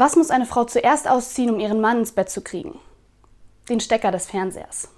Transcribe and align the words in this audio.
Was 0.00 0.16
muss 0.16 0.30
eine 0.30 0.46
Frau 0.46 0.64
zuerst 0.64 1.06
ausziehen, 1.06 1.50
um 1.50 1.60
ihren 1.60 1.78
Mann 1.78 1.98
ins 1.98 2.12
Bett 2.12 2.30
zu 2.30 2.40
kriegen? 2.40 2.78
Den 3.68 3.80
Stecker 3.80 4.10
des 4.10 4.24
Fernsehers. 4.24 4.88